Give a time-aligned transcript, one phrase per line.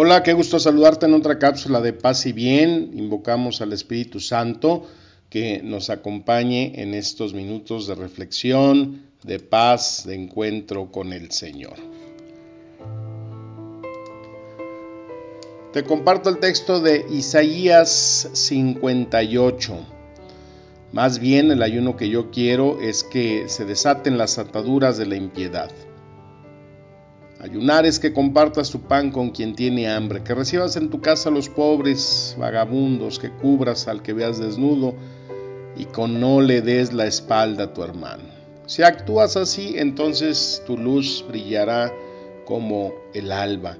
[0.00, 2.92] Hola, qué gusto saludarte en otra cápsula de paz y bien.
[2.94, 4.86] Invocamos al Espíritu Santo
[5.28, 11.74] que nos acompañe en estos minutos de reflexión, de paz, de encuentro con el Señor.
[15.72, 19.78] Te comparto el texto de Isaías 58.
[20.92, 25.16] Más bien el ayuno que yo quiero es que se desaten las ataduras de la
[25.16, 25.72] impiedad
[27.40, 31.28] Ayunar es que compartas tu pan con quien tiene hambre, que recibas en tu casa
[31.28, 34.96] a los pobres, vagabundos, que cubras al que veas desnudo
[35.76, 38.24] y con no le des la espalda a tu hermano.
[38.66, 41.92] Si actúas así, entonces tu luz brillará
[42.44, 43.78] como el alba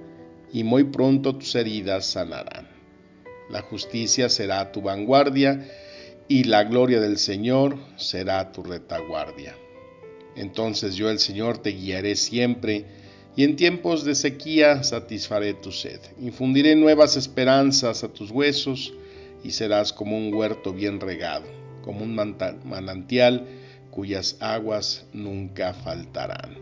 [0.53, 2.69] y muy pronto tus heridas sanarán.
[3.51, 5.67] La justicia será tu vanguardia
[6.29, 9.57] y la gloria del Señor será tu retaguardia.
[10.37, 12.85] Entonces yo el Señor te guiaré siempre
[13.39, 16.01] y en tiempos de sequía satisfaré tu sed.
[16.21, 18.93] Infundiré nuevas esperanzas a tus huesos
[19.45, 21.45] y serás como un huerto bien regado,
[21.83, 23.47] como un manantial
[23.93, 26.57] cuyas aguas nunca faltarán.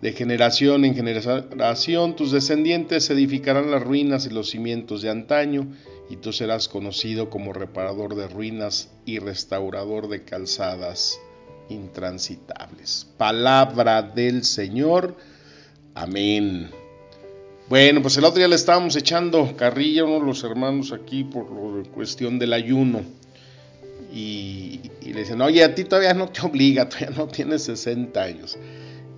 [0.00, 5.72] De generación en generación tus descendientes edificarán las ruinas y los cimientos de antaño,
[6.08, 11.18] y tú serás conocido como reparador de ruinas y restaurador de calzadas
[11.68, 13.08] intransitables.
[13.16, 15.16] Palabra del Señor
[16.00, 16.70] Amén.
[17.68, 21.24] Bueno, pues el otro día le estábamos echando carrilla a uno de los hermanos aquí
[21.24, 23.02] por cuestión del ayuno.
[24.10, 28.56] Y, le decían, oye, a ti todavía no te obliga, todavía no tienes 60 años.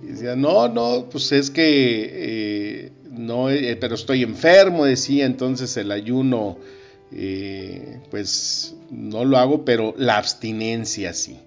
[0.03, 5.77] Y decía, no, no, pues es que eh, no, eh, pero estoy enfermo, decía, entonces
[5.77, 6.57] el ayuno,
[7.13, 11.39] eh, pues no lo hago, pero la abstinencia sí.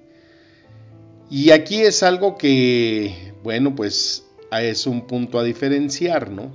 [1.28, 6.50] Y aquí es algo que, bueno, pues es un punto a diferenciar, ¿no?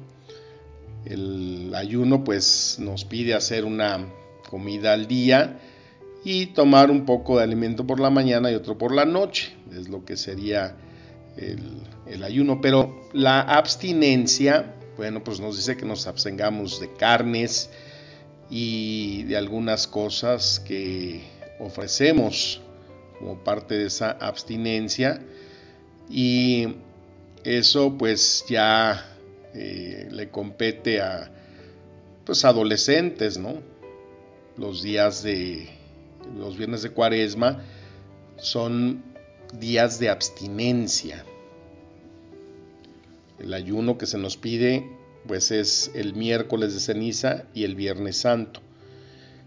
[1.06, 4.08] El ayuno pues nos pide hacer una
[4.50, 5.60] comida al día
[6.24, 9.90] y tomar un poco de alimento por la mañana y otro por la noche, es
[9.90, 10.76] lo que sería
[11.38, 12.62] el, ayuno.
[12.62, 17.70] Pero la abstinencia, bueno, pues nos dice que nos abstengamos de carnes
[18.50, 21.22] y de algunas cosas que
[21.60, 22.62] ofrecemos
[23.18, 25.22] como parte de esa abstinencia
[26.10, 26.68] y
[27.44, 29.06] eso pues ya
[29.54, 31.32] eh, le compete a
[32.26, 33.62] pues adolescentes, ¿no?
[34.58, 35.68] Los días de
[36.38, 37.64] los viernes de cuaresma
[38.38, 39.04] son
[39.60, 41.26] días de abstinencia.
[43.40, 44.88] El ayuno que se nos pide
[45.28, 48.62] pues es el miércoles de ceniza y el viernes santo.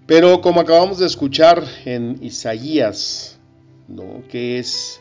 [0.06, 3.38] Pero como acabamos de escuchar en Isaías,
[3.88, 4.22] ¿no?
[4.28, 5.00] ¿Qué es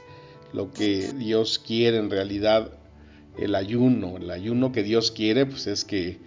[0.54, 2.72] lo que Dios quiere en realidad
[3.38, 4.18] el ayuno.
[4.18, 6.20] El ayuno que Dios quiere pues es que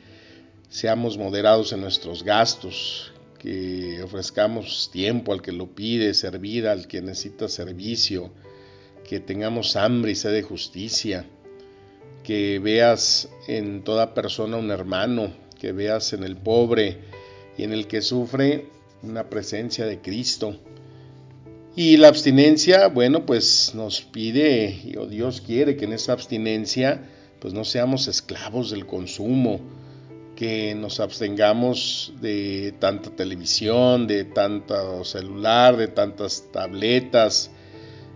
[0.69, 7.00] seamos moderados en nuestros gastos, que ofrezcamos tiempo al que lo pide, servir al que
[7.03, 8.31] necesita servicio,
[9.09, 11.27] que tengamos hambre y sed de justicia,
[12.25, 16.99] que veas en toda persona un hermano, que veas en el pobre
[17.56, 18.66] y en el que sufre
[19.03, 20.59] una presencia de Cristo
[21.76, 27.03] y la abstinencia, bueno, pues nos pide, o Dios quiere que en esa abstinencia,
[27.38, 29.60] pues no seamos esclavos del consumo,
[30.36, 37.50] que nos abstengamos de tanta televisión, de tanto celular, de tantas tabletas,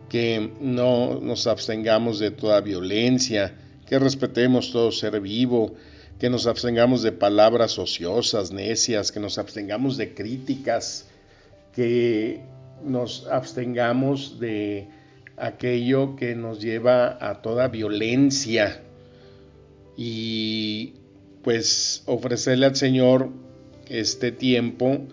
[0.08, 3.54] que no nos abstengamos de toda violencia,
[3.86, 5.74] que respetemos todo ser vivo,
[6.18, 11.06] que nos abstengamos de palabras ociosas, necias, que nos abstengamos de críticas,
[11.74, 12.40] que
[12.84, 14.88] nos abstengamos de
[15.36, 18.82] aquello que nos lleva a toda violencia
[19.96, 20.94] y
[21.42, 23.30] pues ofrecerle al Señor
[23.88, 25.06] este tiempo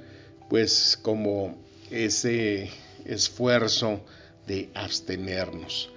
[0.49, 1.57] pues como
[1.91, 2.69] ese
[3.05, 4.01] esfuerzo
[4.45, 5.89] de abstenernos.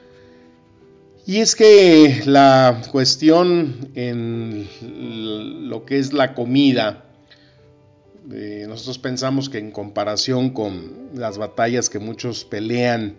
[1.27, 4.67] Y es que la cuestión en
[5.69, 7.05] lo que es la comida,
[8.69, 13.17] nosotros pensamos que en comparación con las batallas que muchos pelean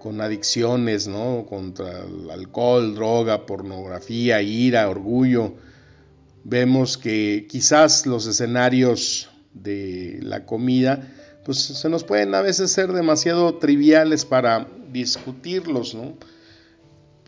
[0.00, 1.46] con adicciones, ¿no?
[1.48, 5.54] Contra el alcohol, droga, pornografía, ira, orgullo,
[6.44, 11.08] vemos que quizás los escenarios de la comida
[11.44, 16.12] pues se nos pueden a veces ser demasiado triviales para discutirlos, ¿no?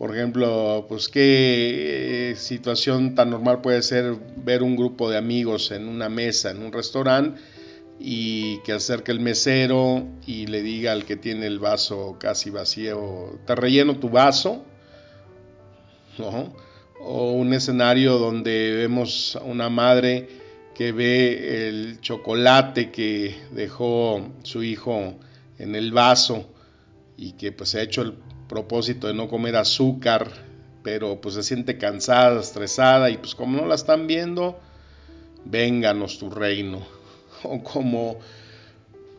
[0.01, 5.69] Por ejemplo, pues qué eh, situación tan normal puede ser ver un grupo de amigos
[5.69, 7.39] en una mesa, en un restaurante,
[7.99, 13.39] y que acerque el mesero y le diga al que tiene el vaso casi vacío,
[13.45, 14.65] te relleno tu vaso,
[16.17, 16.51] ¿no?
[16.99, 20.27] o un escenario donde vemos a una madre
[20.73, 25.19] que ve el chocolate que dejó su hijo
[25.59, 26.49] en el vaso
[27.17, 28.15] y que pues se ha hecho el
[28.51, 30.29] propósito de no comer azúcar,
[30.83, 34.59] pero pues se siente cansada, estresada y pues como no la están viendo,
[35.45, 36.85] vénganos tu reino.
[37.43, 38.19] O como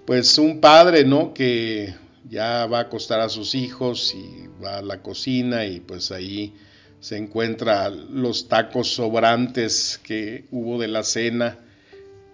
[0.07, 1.35] pues un padre, ¿no?
[1.35, 1.93] Que
[2.29, 6.55] ya va a acostar a sus hijos y va a la cocina y pues ahí
[7.01, 11.59] se encuentra los tacos sobrantes que hubo de la cena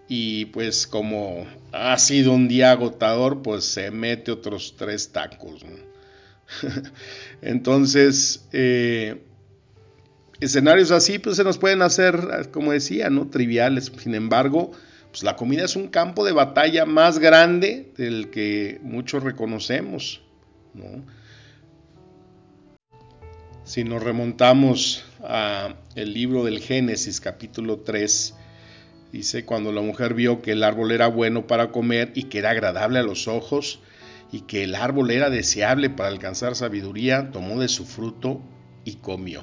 [0.09, 5.65] y pues como ha sido un día agotador pues se mete otros tres tacos.
[7.43, 9.23] Entonces, eh,
[10.41, 13.29] escenarios así pues se nos pueden hacer, como decía, ¿no?
[13.29, 13.93] Triviales.
[13.99, 14.73] Sin embargo,
[15.11, 20.23] pues la comida es un campo de batalla más grande del que muchos reconocemos,
[20.75, 21.05] ¿no?
[23.65, 28.35] Si nos remontamos a el libro del Génesis capítulo 3,
[29.13, 32.51] dice cuando la mujer vio que el árbol era bueno para comer y que era
[32.51, 33.81] agradable a los ojos
[34.31, 38.41] y que el árbol era deseable para alcanzar sabiduría, tomó de su fruto
[38.85, 39.43] y comió.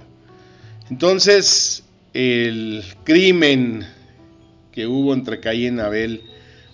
[0.89, 1.83] Entonces,
[2.13, 3.85] el crimen
[4.71, 6.23] que hubo entre Caín y Abel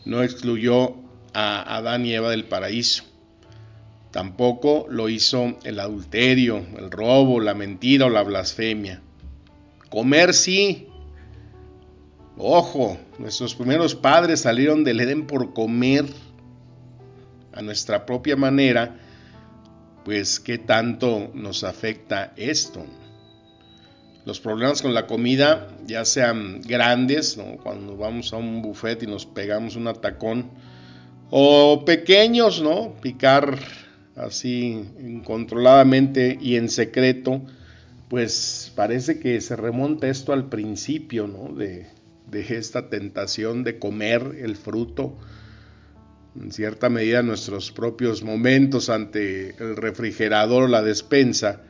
[0.05, 0.95] no excluyó
[1.33, 3.03] a Adán y Eva del paraíso.
[4.11, 9.01] Tampoco lo hizo el adulterio, el robo, la mentira o la blasfemia.
[9.89, 10.87] Comer sí.
[12.37, 16.05] Ojo, nuestros primeros padres salieron del Edén por comer
[17.53, 18.97] a nuestra propia manera,
[20.03, 22.85] pues qué tanto nos afecta esto.
[24.25, 29.25] Los problemas con la comida, ya sean grandes, cuando vamos a un buffet y nos
[29.25, 30.51] pegamos un atacón,
[31.31, 32.93] o pequeños, ¿no?
[33.01, 33.57] Picar
[34.15, 37.41] así incontroladamente y en secreto,
[38.09, 41.55] pues parece que se remonta esto al principio, ¿no?
[41.55, 41.87] De,
[42.29, 45.17] de esta tentación de comer el fruto,
[46.39, 51.61] en cierta medida nuestros propios momentos ante el refrigerador o la despensa,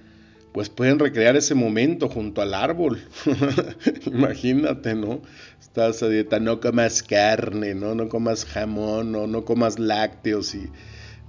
[0.54, 3.02] pues pueden recrear ese momento junto al árbol.
[4.06, 5.22] Imagínate, ¿no?
[5.60, 7.96] Estás a dieta, no comas carne, ¿no?
[7.96, 10.70] No comas jamón, no, no comas lácteos y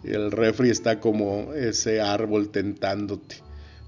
[0.05, 3.37] el refri está como ese árbol tentándote,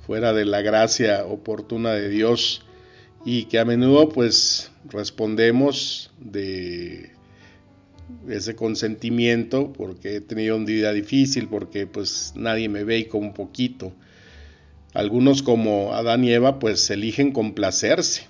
[0.07, 2.65] fuera de la gracia oportuna de Dios
[3.25, 7.11] y que a menudo pues respondemos de
[8.29, 13.29] ese consentimiento porque he tenido un día difícil, porque pues nadie me ve y como
[13.29, 13.93] un poquito.
[14.93, 18.27] Algunos como Adán y Eva pues eligen complacerse.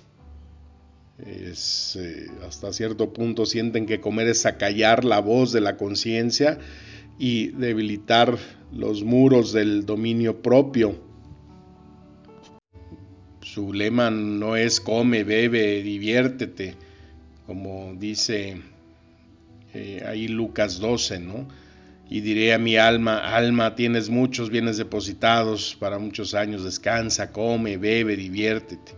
[1.25, 6.57] Es, eh, hasta cierto punto sienten que comer es acallar la voz de la conciencia
[7.17, 8.37] y debilitar
[8.73, 10.99] los muros del dominio propio.
[13.41, 16.75] Su lema no es come, bebe, diviértete,
[17.45, 18.57] como dice
[19.75, 21.47] eh, ahí Lucas 12, ¿no?
[22.09, 27.75] Y diré a mi alma, alma, tienes muchos bienes depositados para muchos años, descansa, come,
[27.75, 28.93] bebe, diviértete.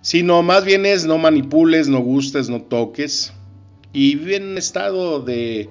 [0.00, 3.34] Sino más bien es no manipules, no gustes, no toques.
[3.92, 5.68] Y vive en un estado de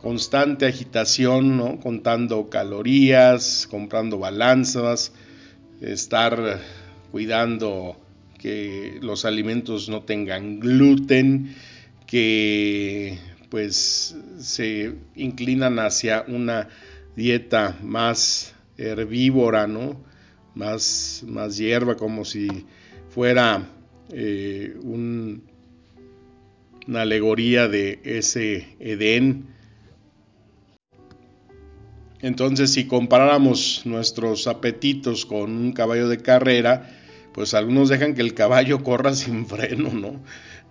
[0.00, 1.80] constante agitación, ¿no?
[1.80, 5.12] contando calorías, comprando balanzas,
[5.80, 6.60] estar
[7.10, 7.96] cuidando
[8.38, 11.56] que los alimentos no tengan gluten,
[12.14, 13.18] que
[13.48, 16.68] pues se inclinan hacia una
[17.16, 20.00] dieta más herbívora, ¿no?
[20.54, 22.66] Más, más hierba, como si
[23.08, 23.68] fuera
[24.12, 25.40] eh, una
[27.02, 29.48] alegoría de ese Edén
[32.20, 36.88] entonces, si comparáramos nuestros apetitos con un caballo de carrera,
[37.32, 40.22] pues algunos dejan que el caballo corra sin freno, ¿no?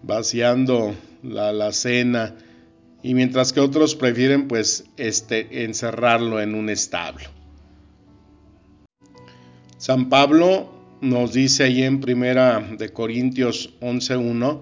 [0.04, 2.36] Vaciando la alacena,
[3.02, 7.26] y mientras que otros prefieren, pues, este, encerrarlo en un establo.
[9.78, 14.62] San Pablo nos dice ahí en primera de Corintios 11:1,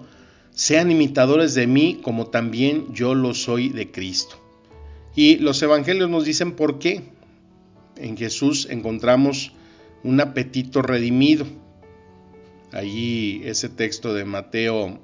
[0.50, 4.36] sean imitadores de mí como también yo lo soy de Cristo.
[5.14, 7.02] Y los evangelios nos dicen por qué.
[7.96, 9.52] En Jesús encontramos
[10.02, 11.46] un apetito redimido.
[12.72, 14.98] Allí ese texto de Mateo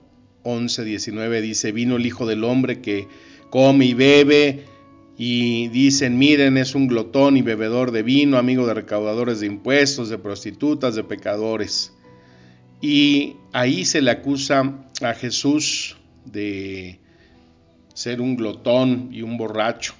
[0.49, 3.09] 11, 19 dice, vino el Hijo del Hombre que
[3.51, 4.65] come y bebe
[5.17, 10.09] y dicen, miren, es un glotón y bebedor de vino, amigo de recaudadores de impuestos,
[10.09, 11.93] de prostitutas, de pecadores.
[12.81, 17.01] Y ahí se le acusa a Jesús de
[17.95, 19.95] ser un glotón y un borracho.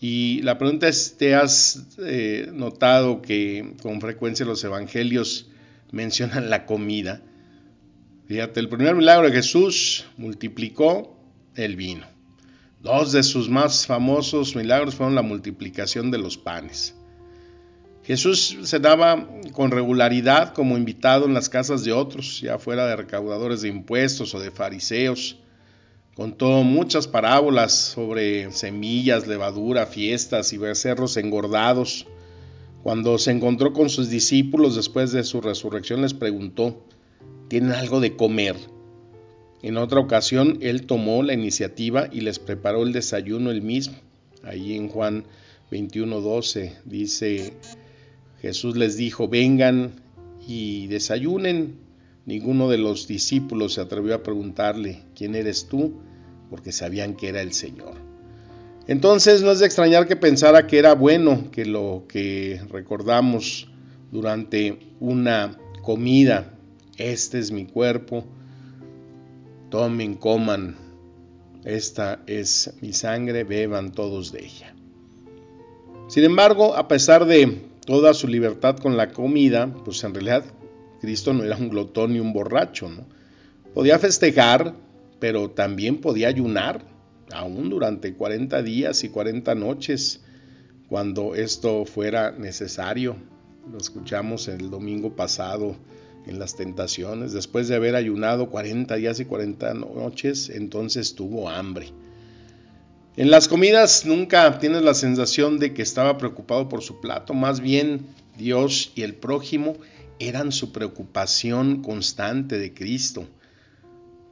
[0.00, 5.48] Y la pregunta es, ¿te has eh, notado que con frecuencia los evangelios
[5.90, 7.20] mencionan la comida.
[8.28, 11.16] Fíjate, el primer milagro de Jesús multiplicó
[11.54, 12.06] el vino.
[12.82, 16.94] Dos de sus más famosos milagros fueron la multiplicación de los panes.
[18.04, 22.96] Jesús se daba con regularidad como invitado en las casas de otros, ya fuera de
[22.96, 25.38] recaudadores de impuestos o de fariseos.
[26.14, 32.06] Contó muchas parábolas sobre semillas, levadura, fiestas y becerros engordados.
[32.82, 36.84] Cuando se encontró con sus discípulos después de su resurrección les preguntó,
[37.48, 38.56] ¿tienen algo de comer?
[39.62, 43.96] En otra ocasión él tomó la iniciativa y les preparó el desayuno él mismo.
[44.44, 45.24] Allí en Juan
[45.70, 47.54] 21:12 dice,
[48.40, 49.92] Jesús les dijo, vengan
[50.46, 51.76] y desayunen.
[52.24, 55.94] Ninguno de los discípulos se atrevió a preguntarle, ¿quién eres tú?
[56.50, 57.94] Porque sabían que era el Señor.
[58.86, 63.68] Entonces no es de extrañar que pensara que era bueno que lo que recordamos
[64.12, 66.57] durante una comida,
[66.98, 68.24] este es mi cuerpo,
[69.70, 70.76] tomen, coman,
[71.64, 74.74] esta es mi sangre, beban todos de ella.
[76.08, 80.44] Sin embargo, a pesar de toda su libertad con la comida, pues en realidad
[81.00, 83.06] Cristo no era un glotón ni un borracho, ¿no?
[83.74, 84.74] Podía festejar,
[85.20, 86.82] pero también podía ayunar
[87.32, 90.22] aún durante 40 días y 40 noches,
[90.88, 93.16] cuando esto fuera necesario.
[93.70, 95.76] Lo escuchamos el domingo pasado
[96.28, 97.32] en las tentaciones.
[97.32, 101.88] Después de haber ayunado 40 días y 40 noches, entonces tuvo hambre.
[103.16, 107.60] En las comidas nunca tienes la sensación de que estaba preocupado por su plato, más
[107.60, 108.06] bien
[108.36, 109.76] Dios y el prójimo
[110.20, 113.26] eran su preocupación constante de Cristo.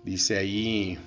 [0.05, 0.99] Dice ahí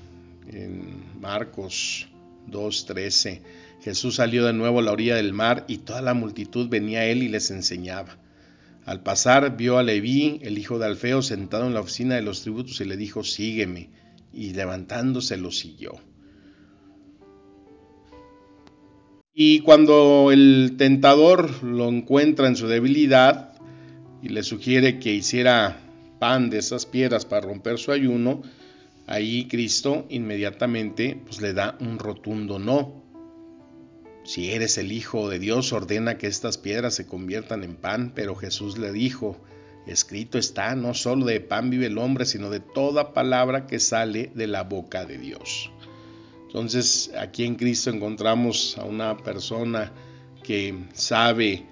[0.51, 2.09] en Marcos
[2.49, 3.39] 2.13.
[3.81, 7.05] Jesús salió de nuevo a la orilla del mar y toda la multitud venía a
[7.05, 8.17] él y les enseñaba.
[8.89, 12.41] Al pasar vio a Leví, el hijo de Alfeo, sentado en la oficina de los
[12.41, 13.91] tributos y le dijo, sígueme.
[14.33, 15.93] Y levantándose lo siguió.
[19.31, 23.53] Y cuando el tentador lo encuentra en su debilidad
[24.23, 25.77] y le sugiere que hiciera
[26.17, 28.41] pan de esas piedras para romper su ayuno,
[29.09, 33.08] Ahí Cristo inmediatamente pues, le da un rotundo no.
[34.29, 38.35] Si eres el Hijo de Dios, ordena que estas piedras se conviertan en pan, pero
[38.35, 39.35] Jesús le dijo,
[39.87, 44.29] escrito está, no solo de pan vive el hombre, sino de toda palabra que sale
[44.35, 45.71] de la boca de Dios.
[46.45, 49.91] Entonces aquí en Cristo encontramos a una persona
[50.43, 51.65] que sabe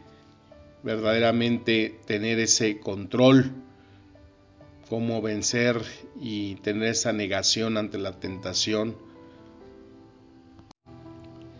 [0.81, 3.51] verdaderamente tener ese control
[4.89, 5.83] cómo vencer
[6.19, 8.97] y tener esa negación ante la tentación.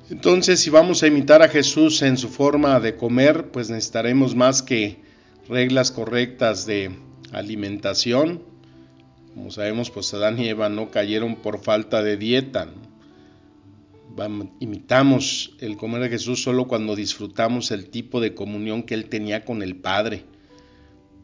[0.10, 4.62] Entonces, si vamos a imitar a Jesús en su forma de comer, pues necesitaremos más
[4.62, 5.02] que
[5.50, 6.92] reglas correctas de
[7.32, 8.42] alimentación.
[9.34, 12.70] Como sabemos, pues Adán y Eva no cayeron por falta de dieta.
[14.60, 19.46] Imitamos el comer de Jesús solo cuando disfrutamos el tipo de comunión que él tenía
[19.46, 20.26] con el Padre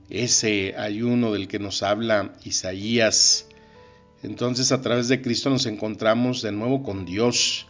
[0.09, 3.47] ese ayuno del que nos habla Isaías.
[4.21, 7.67] Entonces a través de Cristo nos encontramos de nuevo con Dios.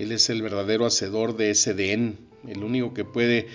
[0.00, 2.16] Él es el verdadero hacedor de ese Edén,
[2.48, 3.48] el único que puede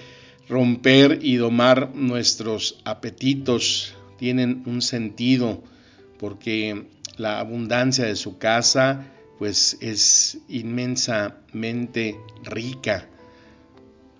[0.48, 3.96] romper y domar nuestros apetitos.
[4.20, 5.64] Tienen un sentido
[6.20, 6.86] porque
[7.18, 9.08] la abundancia de su casa
[9.40, 13.10] pues es inmensamente rica.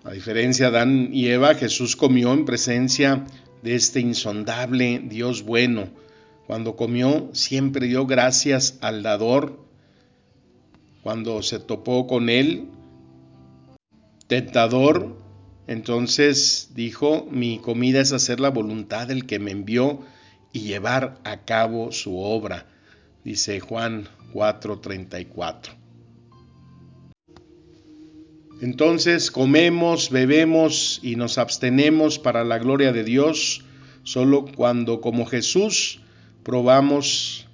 [0.02, 3.24] A diferencia de Adán y Eva, Jesús comió en presencia
[3.62, 5.90] de este insondable Dios bueno.
[6.48, 9.65] Cuando comió siempre dio gracias al dador.
[11.06, 12.66] Cuando se topó con él,
[14.26, 15.16] tentador,
[15.68, 20.00] entonces dijo, mi comida es hacer la voluntad del que me envió
[20.52, 22.66] y llevar a cabo su obra.
[23.22, 25.76] Dice Juan 4:34.
[28.60, 33.64] Entonces comemos, bebemos y nos abstenemos para la gloria de Dios
[34.02, 36.00] solo cuando como Jesús
[36.42, 37.46] probamos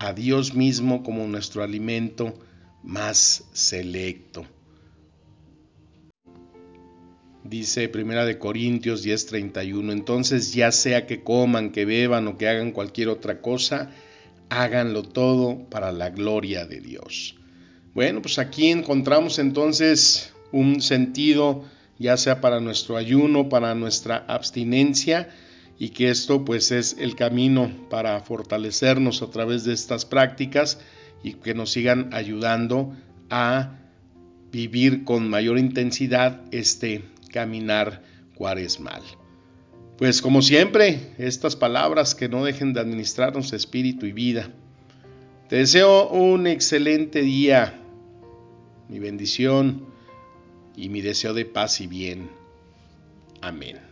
[0.00, 2.34] a Dios mismo como nuestro alimento
[2.82, 4.46] más selecto.
[7.44, 12.72] Dice Primera de Corintios 10:31, entonces ya sea que coman, que beban o que hagan
[12.72, 13.90] cualquier otra cosa,
[14.50, 17.36] háganlo todo para la gloria de Dios.
[17.94, 21.64] Bueno, pues aquí encontramos entonces un sentido,
[21.98, 25.30] ya sea para nuestro ayuno, para nuestra abstinencia,
[25.78, 30.80] y que esto pues es el camino para fortalecernos a través de estas prácticas
[31.22, 32.94] y que nos sigan ayudando
[33.30, 33.78] a
[34.50, 38.02] vivir con mayor intensidad este caminar
[38.34, 39.02] cuaresmal.
[39.98, 44.50] Pues como siempre, estas palabras que no dejen de administrarnos espíritu y vida.
[45.48, 47.74] Te deseo un excelente día,
[48.88, 49.86] mi bendición
[50.76, 52.30] y mi deseo de paz y bien.
[53.40, 53.87] Amén.